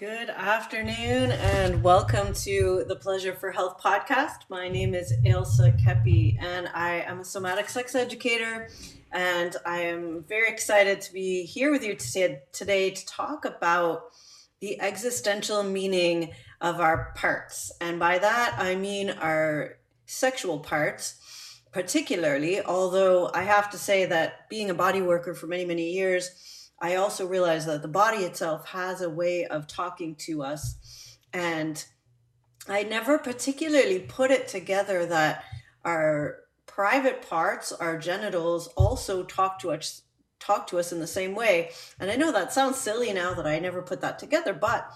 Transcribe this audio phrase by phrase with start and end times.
[0.00, 4.48] Good afternoon and welcome to the Pleasure for Health podcast.
[4.48, 8.70] My name is Ailsa Kepi and I am a somatic sex educator
[9.12, 14.04] and I am very excited to be here with you today to talk about
[14.60, 16.32] the existential meaning
[16.62, 17.70] of our parts.
[17.78, 19.76] And by that I mean our
[20.06, 25.66] sexual parts, particularly, although I have to say that being a body worker for many,
[25.66, 30.42] many years, I also realized that the body itself has a way of talking to
[30.42, 31.18] us.
[31.32, 31.84] And
[32.68, 35.44] I never particularly put it together that
[35.84, 40.02] our private parts, our genitals, also talk to us
[40.38, 41.70] talk to us in the same way.
[41.98, 44.90] And I know that sounds silly now that I never put that together, but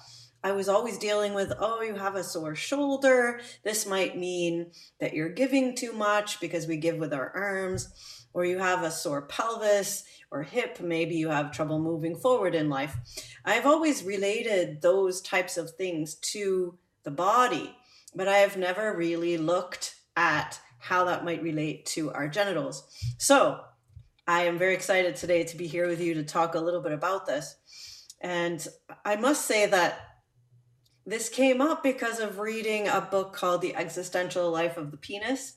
[0.45, 3.41] I was always dealing with, oh, you have a sore shoulder.
[3.65, 7.89] This might mean that you're giving too much because we give with our arms,
[8.34, 12.69] or you have a sore pelvis or hip, maybe you have trouble moving forward in
[12.69, 12.97] life.
[13.45, 17.75] I've always related those types of things to the body,
[18.14, 22.84] but I have never really looked at how that might relate to our genitals.
[23.17, 23.61] So
[24.27, 26.92] I am very excited today to be here with you to talk a little bit
[26.92, 27.56] about this.
[28.20, 28.67] And
[29.05, 30.14] I must say that
[31.06, 35.55] this came up because of reading a book called The Existential Life of the Penis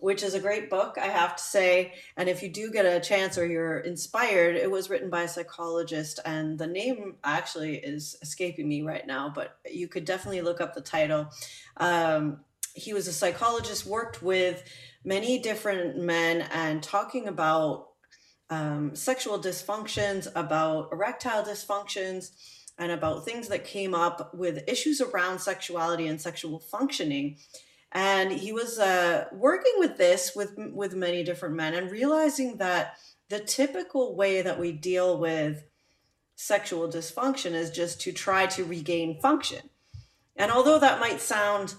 [0.00, 1.94] which is a great book, I have to say.
[2.16, 5.28] And if you do get a chance or you're inspired, it was written by a
[5.28, 10.60] psychologist, and the name actually is escaping me right now, but you could definitely look
[10.60, 11.28] up the title.
[11.76, 12.40] Um,
[12.74, 14.62] he was a psychologist, worked with
[15.04, 17.88] many different men, and talking about
[18.50, 22.30] um, sexual dysfunctions, about erectile dysfunctions,
[22.78, 27.36] and about things that came up with issues around sexuality and sexual functioning.
[27.90, 32.98] And he was uh, working with this with with many different men and realizing that
[33.28, 35.64] the typical way that we deal with
[36.36, 39.70] sexual dysfunction is just to try to regain function.
[40.36, 41.74] And although that might sound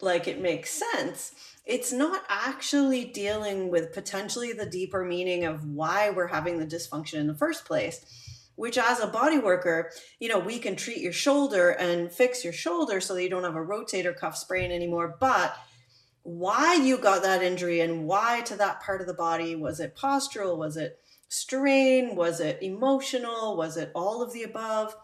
[0.00, 1.32] like it makes sense
[1.68, 7.18] it's not actually dealing with potentially the deeper meaning of why we're having the dysfunction
[7.18, 8.04] in the first place
[8.58, 9.88] which as a body worker,
[10.18, 13.44] you know, we can treat your shoulder and fix your shoulder so that you don't
[13.44, 15.16] have a rotator cuff sprain anymore.
[15.20, 15.56] But
[16.24, 19.96] why you got that injury and why to that part of the body was it
[19.96, 20.58] postural?
[20.58, 20.98] Was it
[21.28, 22.16] strain?
[22.16, 23.56] Was it emotional?
[23.56, 24.96] Was it all of the above?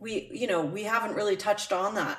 [0.00, 2.18] We, you know, we haven't really touched on that.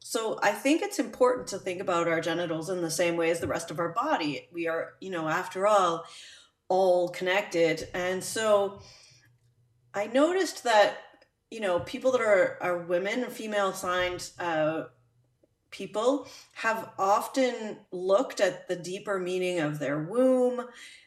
[0.00, 3.38] So I think it's important to think about our genitals in the same way as
[3.38, 4.48] the rest of our body.
[4.52, 6.04] We are, you know, after all,
[6.68, 7.88] all connected.
[7.94, 8.80] And so
[9.98, 10.98] I noticed that
[11.50, 14.84] you know people that are are women or female assigned uh,
[15.72, 20.66] people have often looked at the deeper meaning of their womb,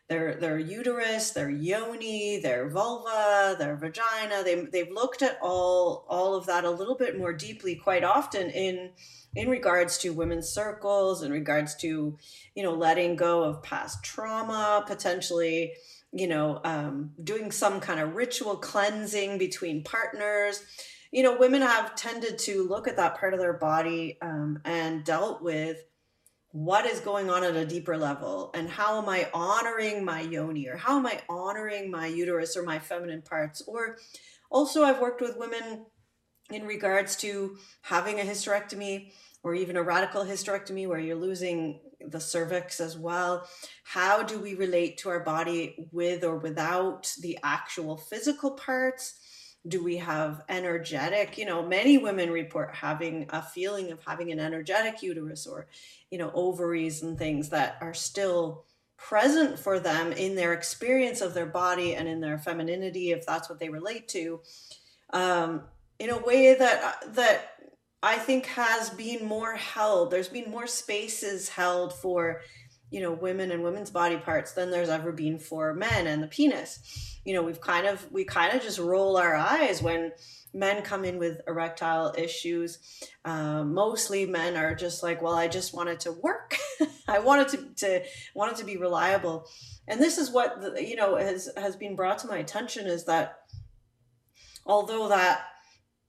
[0.09, 4.44] their their uterus, their yoni, their vulva, their vagina.
[4.44, 8.50] They they've looked at all all of that a little bit more deeply quite often
[8.50, 8.90] in
[9.34, 12.18] in regards to women's circles, in regards to
[12.56, 15.75] you know letting go of past trauma, potentially
[16.12, 20.64] you know, um, doing some kind of ritual cleansing between partners.
[21.12, 25.04] You know, women have tended to look at that part of their body um, and
[25.04, 25.84] dealt with
[26.54, 30.68] what is going on at a deeper level and how am I honoring my yoni
[30.68, 33.62] or how am I honoring my uterus or my feminine parts.
[33.62, 33.98] Or
[34.50, 35.86] also, I've worked with women
[36.52, 39.12] in regards to having a hysterectomy
[39.44, 43.47] or even a radical hysterectomy where you're losing the cervix as well.
[43.84, 49.16] How do we relate to our body with or without the actual physical parts?
[49.67, 51.38] Do we have energetic?
[51.38, 55.67] You know, many women report having a feeling of having an energetic uterus or,
[56.09, 58.66] you know, ovaries and things that are still
[58.97, 63.50] present for them in their experience of their body and in their femininity, if that's
[63.50, 64.39] what they relate to,
[65.12, 65.63] um,
[66.00, 67.50] in a way that that
[68.03, 70.12] I think has been more held.
[70.12, 72.41] There's been more spaces held for,
[72.89, 76.28] you know, women and women's body parts than there's ever been for men and the
[76.28, 77.19] penis.
[77.23, 80.12] You know, we've kind of we kind of just roll our eyes when
[80.53, 82.80] men come in with erectile issues.
[83.24, 86.57] Um, mostly men are just like, well, I just wanted to work.
[87.07, 89.45] I wanted to, to wanted to be reliable.
[89.88, 93.06] And this is what the, you know has has been brought to my attention is
[93.06, 93.42] that
[94.65, 95.44] although that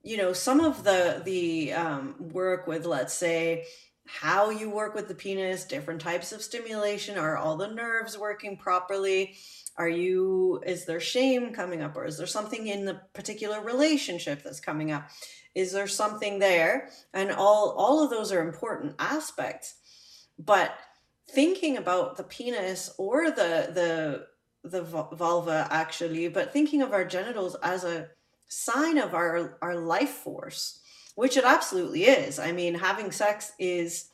[0.03, 3.65] you know some of the the um, work with let's say
[4.05, 8.57] how you work with the penis different types of stimulation are all the nerves working
[8.57, 9.35] properly?
[9.77, 14.43] Are you is there shame coming up or is there something in the particular relationship
[14.43, 15.09] that's coming up?
[15.55, 16.89] Is there something there?
[17.13, 19.75] And all all of those are important aspects.
[20.37, 20.75] But
[21.29, 24.27] thinking about the penis or the the
[24.65, 28.07] the vulva actually but thinking of our genitals as a
[28.53, 30.79] sign of our our life force,
[31.15, 32.39] which it absolutely is.
[32.39, 34.09] I mean, having sex is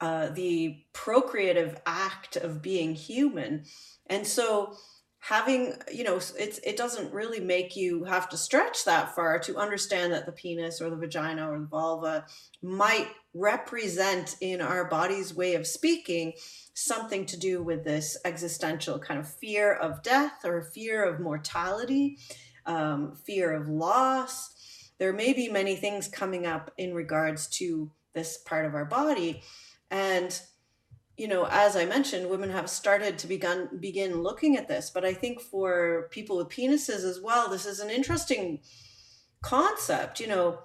[0.00, 3.64] uh, the procreative act of being human,
[4.06, 4.74] and so
[5.20, 9.56] having you know it's it doesn't really make you have to stretch that far to
[9.56, 12.24] understand that the penis or the vagina or the vulva
[12.62, 16.32] might represent in our body's way of speaking
[16.74, 22.16] something to do with this existential kind of fear of death or fear of mortality
[22.68, 24.54] um, fear of loss
[24.98, 29.42] there may be many things coming up in regards to this part of our body
[29.90, 30.40] and
[31.18, 34.88] you know, as I mentioned, women have started to begin begin looking at this.
[34.88, 38.60] But I think for people with penises as well, this is an interesting
[39.42, 40.20] concept.
[40.20, 40.60] You know,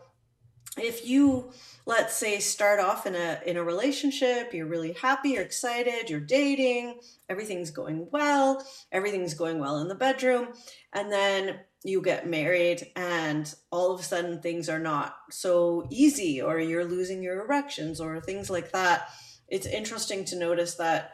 [0.77, 1.51] if you
[1.87, 6.19] let's say start off in a in a relationship, you're really happy, you're excited, you're
[6.19, 6.99] dating,
[7.29, 10.49] everything's going well, everything's going well in the bedroom,
[10.93, 16.41] and then you get married and all of a sudden things are not so easy
[16.41, 19.09] or you're losing your erections or things like that
[19.47, 21.11] it's interesting to notice that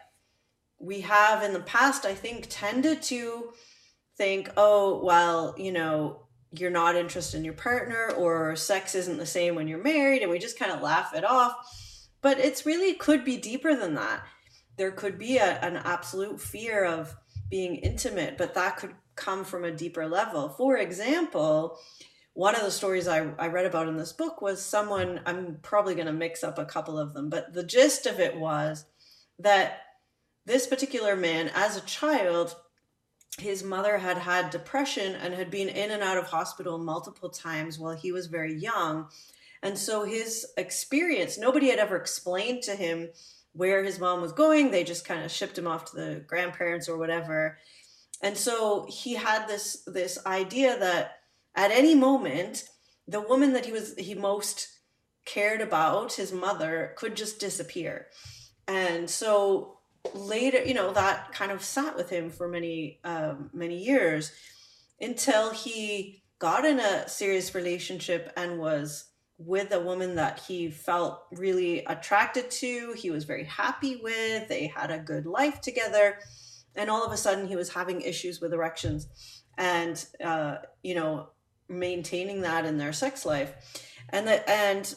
[0.80, 3.51] we have in the past, I think, tended to
[4.18, 9.25] think, oh, well, you know, you're not interested in your partner or sex isn't the
[9.25, 11.54] same when you're married, and we just kind of laugh it off.
[12.21, 14.24] But it's really could be deeper than that.
[14.77, 17.16] There could be a, an absolute fear of
[17.50, 20.50] being intimate, but that could come from a deeper level.
[20.50, 21.77] For example,
[22.33, 25.94] one of the stories I, I read about in this book was someone, I'm probably
[25.94, 28.86] going to mix up a couple of them, but the gist of it was
[29.38, 29.81] that
[30.45, 32.56] this particular man, as a child,
[33.38, 37.77] his mother had had depression and had been in and out of hospital multiple times
[37.77, 39.07] while he was very young.
[39.62, 43.10] And so his experience, nobody had ever explained to him
[43.54, 44.71] where his mom was going.
[44.71, 47.57] They just kind of shipped him off to the grandparents or whatever.
[48.21, 51.19] And so he had this this idea that
[51.56, 52.66] at any moment,
[53.07, 54.68] the woman that he was he most
[55.25, 58.07] cared about, his mother, could just disappear.
[58.68, 59.80] And so
[60.13, 64.31] later, you know, that kind of sat with him for many um, many years
[65.00, 69.06] until he got in a serious relationship and was
[69.38, 74.68] with a woman that he felt really attracted to, he was very happy with, they
[74.68, 76.19] had a good life together,
[76.75, 79.07] and all of a sudden he was having issues with erections.
[79.57, 81.30] And, uh, you know,
[81.69, 83.54] maintaining that in their sex life
[84.10, 84.95] and that and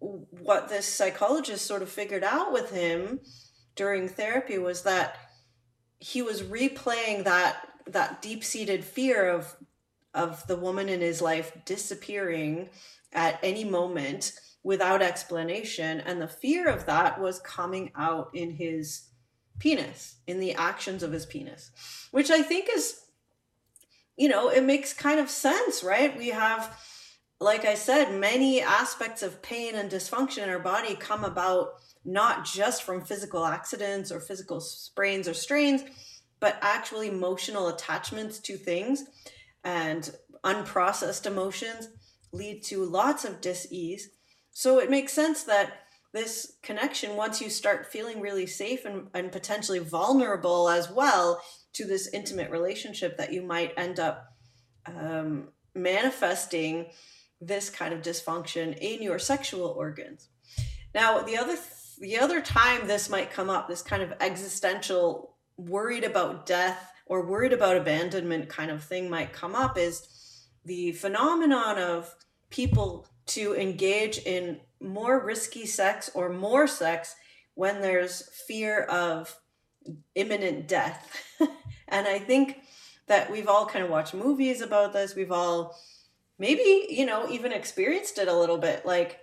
[0.00, 3.20] what this psychologist sort of figured out with him
[3.76, 5.16] during therapy was that
[5.98, 9.54] he was replaying that that deep-seated fear of
[10.14, 12.68] of the woman in his life disappearing
[13.12, 14.32] at any moment
[14.62, 19.08] without explanation and the fear of that was coming out in his
[19.58, 21.70] penis in the actions of his penis
[22.10, 23.04] which i think is
[24.16, 26.16] you know, it makes kind of sense, right?
[26.16, 26.76] We have,
[27.40, 31.74] like I said, many aspects of pain and dysfunction in our body come about
[32.04, 35.82] not just from physical accidents or physical sprains or strains,
[36.38, 39.04] but actually emotional attachments to things
[39.64, 40.14] and
[40.44, 41.88] unprocessed emotions
[42.32, 44.10] lead to lots of dis-ease.
[44.50, 45.83] So it makes sense that
[46.14, 51.84] this connection, once you start feeling really safe and, and potentially vulnerable as well, to
[51.84, 54.32] this intimate relationship that you might end up
[54.86, 56.86] um, manifesting
[57.40, 60.28] this kind of dysfunction in your sexual organs.
[60.94, 61.68] Now, the other th-
[61.98, 67.26] the other time this might come up, this kind of existential worried about death or
[67.26, 72.14] worried about abandonment kind of thing might come up is the phenomenon of
[72.50, 77.16] people to engage in more risky sex or more sex
[77.54, 79.36] when there's fear of
[80.14, 81.24] imminent death.
[81.88, 82.60] and I think
[83.06, 85.14] that we've all kind of watched movies about this.
[85.14, 85.76] We've all
[86.38, 88.84] maybe, you know, even experienced it a little bit.
[88.86, 89.20] Like,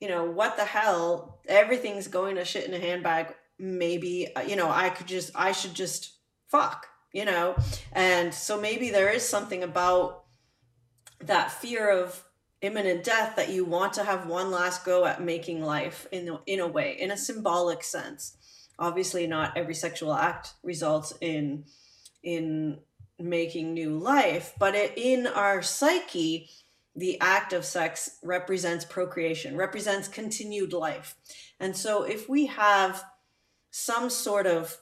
[0.00, 1.40] you know, what the hell?
[1.46, 3.34] Everything's going to shit in a handbag.
[3.58, 6.14] Maybe, uh, you know, I could just, I should just
[6.48, 7.56] fuck, you know?
[7.92, 10.24] And so maybe there is something about
[11.20, 12.24] that fear of
[12.62, 16.60] imminent death that you want to have one last go at making life in, in
[16.60, 18.36] a way, in a symbolic sense.
[18.78, 21.64] Obviously not every sexual act results in
[22.22, 22.78] in
[23.18, 26.48] making new life but it, in our psyche
[26.96, 31.16] the act of sex represents procreation represents continued life.
[31.58, 33.04] And so if we have
[33.70, 34.78] some sort of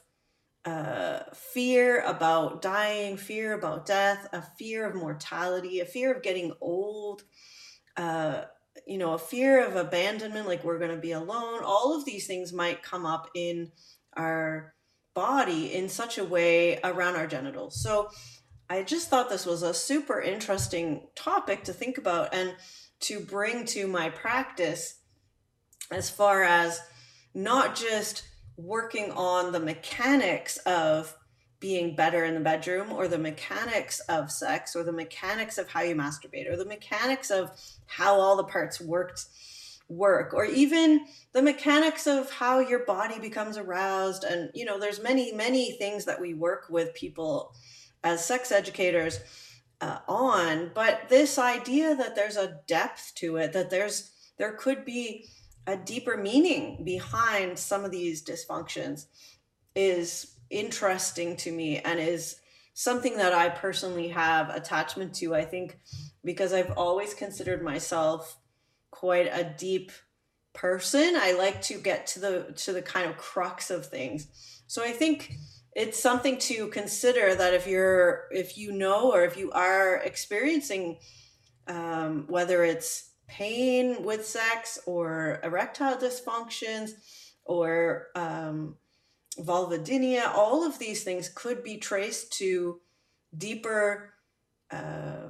[0.65, 6.53] uh, fear about dying fear about death a fear of mortality a fear of getting
[6.59, 7.23] old
[7.99, 8.45] uh,
[8.87, 12.25] you know a fear of abandonment like we're going to be alone all of these
[12.25, 13.71] things might come up in
[14.15, 14.73] our
[15.19, 17.81] body in such a way around our genitals.
[17.81, 18.09] So
[18.69, 22.55] I just thought this was a super interesting topic to think about and
[23.01, 24.99] to bring to my practice
[25.91, 26.79] as far as
[27.33, 28.23] not just
[28.57, 31.15] working on the mechanics of
[31.59, 35.81] being better in the bedroom or the mechanics of sex or the mechanics of how
[35.81, 37.51] you masturbate or the mechanics of
[37.85, 39.25] how all the parts worked
[39.89, 44.23] work or even the mechanics of how your body becomes aroused.
[44.23, 47.53] And you know there's many many things that we work with people
[48.03, 49.19] as sex educators
[49.81, 54.85] uh, on but this idea that there's a depth to it that there's there could
[54.85, 55.25] be
[55.67, 59.05] a deeper meaning behind some of these dysfunctions
[59.75, 62.39] is interesting to me and is
[62.73, 65.35] something that I personally have attachment to.
[65.35, 65.79] I think
[66.23, 68.37] because I've always considered myself
[68.91, 69.91] quite a deep
[70.53, 71.15] person.
[71.15, 74.27] I like to get to the to the kind of crux of things.
[74.67, 75.33] So I think
[75.75, 80.97] it's something to consider that if you're if you know or if you are experiencing
[81.67, 86.91] um, whether it's pain with sex or erectile dysfunctions
[87.45, 88.75] or um,
[89.39, 92.79] vulvodynia, all of these things could be traced to
[93.37, 94.13] deeper,
[94.71, 95.27] uh,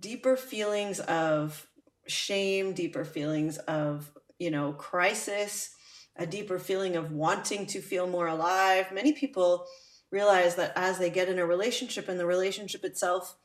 [0.00, 1.66] deeper feelings of
[2.06, 5.74] shame, deeper feelings of you know crisis,
[6.16, 8.92] a deeper feeling of wanting to feel more alive.
[8.92, 9.66] Many people
[10.10, 13.36] realize that as they get in a relationship and the relationship itself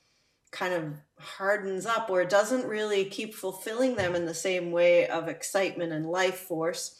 [0.51, 5.27] kind of hardens up or doesn't really keep fulfilling them in the same way of
[5.27, 6.95] excitement and life force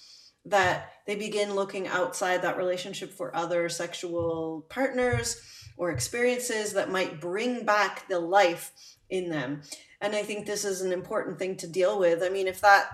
[0.46, 5.42] that they begin looking outside that relationship for other sexual partners
[5.78, 8.72] or experiences that might bring back the life
[9.10, 9.62] in them.
[10.02, 12.24] And I think this is an important thing to deal with.
[12.24, 12.90] I mean, if that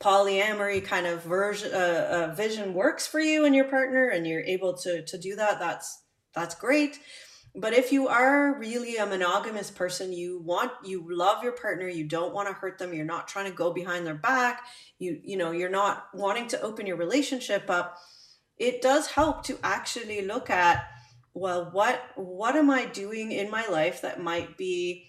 [0.00, 4.42] polyamory kind of version uh, uh, vision works for you and your partner and you're
[4.42, 6.02] able to to do that that's
[6.34, 7.00] that's great
[7.58, 12.04] but if you are really a monogamous person you want you love your partner you
[12.04, 14.62] don't want to hurt them you're not trying to go behind their back
[14.98, 17.96] you you know you're not wanting to open your relationship up
[18.58, 20.84] it does help to actually look at
[21.34, 25.06] well what what am i doing in my life that might be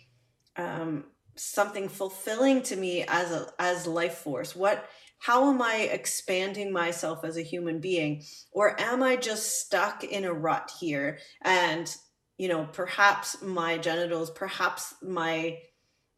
[0.58, 4.56] um, something fulfilling to me as a as life force?
[4.56, 4.90] What
[5.20, 8.24] how am i expanding myself as a human being?
[8.52, 11.96] Or am i just stuck in a rut here and
[12.38, 15.60] you know, perhaps my genitals, perhaps my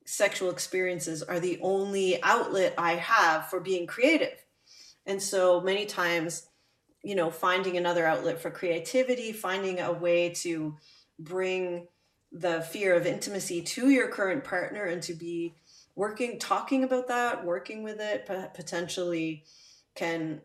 [0.05, 4.43] sexual experiences are the only outlet I have for being creative.
[5.05, 6.47] And so many times,
[7.03, 10.75] you know, finding another outlet for creativity, finding a way to
[11.17, 11.87] bring
[12.31, 15.55] the fear of intimacy to your current partner and to be
[15.95, 19.43] working, talking about that, working with it, potentially
[19.95, 20.41] can,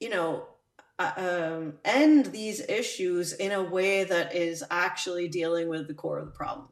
[0.00, 0.46] you know,
[0.98, 6.26] um, end these issues in a way that is actually dealing with the core of
[6.26, 6.68] the problem.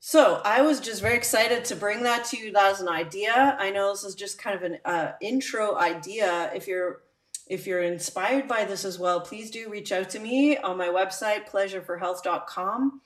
[0.00, 3.56] So I was just very excited to bring that to you as an idea.
[3.58, 6.50] I know this is just kind of an uh, intro idea.
[6.54, 7.02] If you're
[7.46, 10.86] if you're inspired by this as well, please do reach out to me on my
[10.86, 13.00] website, pleasureforhealth.com.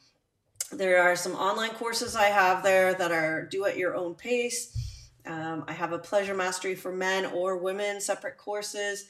[0.71, 5.11] There are some online courses I have there that are do at your own pace.
[5.26, 9.07] Um, I have a pleasure mastery for men or women separate courses.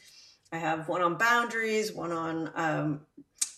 [0.54, 3.00] I have one on boundaries, one on um,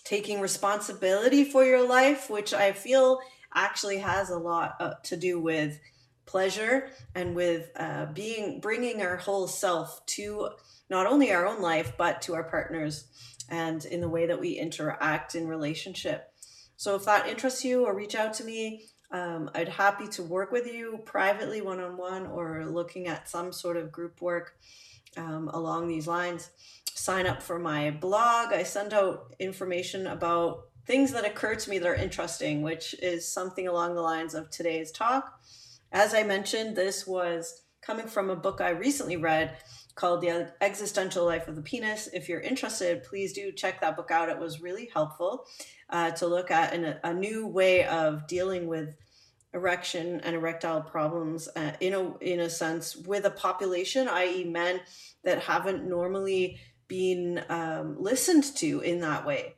[0.05, 3.21] taking responsibility for your life, which I feel
[3.55, 5.79] actually has a lot uh, to do with
[6.25, 10.49] pleasure and with uh, being bringing our whole self to
[10.89, 13.09] not only our own life but to our partners
[13.51, 16.33] and in the way that we interact in relationship.
[16.79, 18.87] So if that interests you, or reach out to me.
[19.13, 23.53] Um, I'd happy to work with you privately, one on one, or looking at some
[23.53, 24.57] sort of group work
[25.17, 26.51] um, along these lines
[27.07, 28.53] sign up for my blog.
[28.53, 33.33] I send out information about things that occur to me that are interesting, which is
[33.33, 35.41] something along the lines of today's talk.
[35.93, 39.57] As I mentioned, this was coming from a book I recently read
[39.95, 42.09] called The Existential Life of the Penis.
[42.13, 44.29] If you're interested, please do check that book out.
[44.29, 45.47] It was really helpful
[45.91, 48.97] uh, to look at in a, new way of dealing with
[49.55, 54.81] erection and erectile problems uh, in a in a sense with a population, i.e., men
[55.23, 59.55] that haven't normally being um, listened to in that way.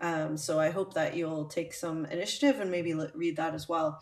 [0.00, 4.00] Um, so I hope that you'll take some initiative and maybe read that as well.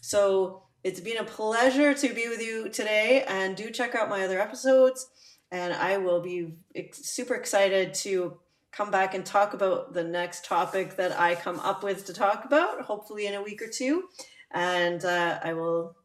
[0.00, 4.22] So it's been a pleasure to be with you today, and do check out my
[4.22, 5.08] other episodes.
[5.50, 8.38] And I will be ex- super excited to
[8.72, 12.44] come back and talk about the next topic that I come up with to talk
[12.44, 14.04] about, hopefully in a week or two.
[14.50, 15.96] And uh, I will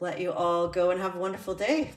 [0.00, 1.92] let you all go and have a wonderful day.